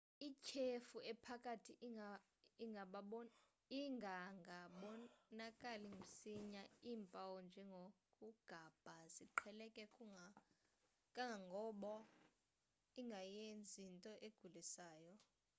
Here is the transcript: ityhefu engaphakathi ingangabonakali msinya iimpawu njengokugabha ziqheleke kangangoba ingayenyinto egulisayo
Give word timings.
ityhefu 0.27 0.97
engaphakathi 1.09 1.71
ingangabonakali 3.83 5.89
msinya 6.01 6.63
iimpawu 6.89 7.35
njengokugabha 7.47 8.95
ziqheleke 9.13 9.83
kangangoba 9.95 11.93
ingayenyinto 12.99 14.11
egulisayo 14.27 15.13